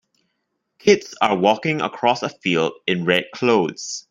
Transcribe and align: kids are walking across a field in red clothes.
kids 0.79 1.13
are 1.21 1.37
walking 1.37 1.79
across 1.79 2.23
a 2.23 2.29
field 2.29 2.71
in 2.87 3.05
red 3.05 3.25
clothes. 3.35 3.99